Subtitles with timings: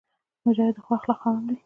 [0.45, 1.57] مجاهد د ښو اخلاقو خاوند وي.